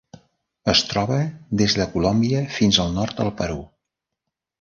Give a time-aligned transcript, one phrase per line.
[0.71, 1.17] Es troba
[1.61, 3.59] des de Colòmbia fins al nord del Perú.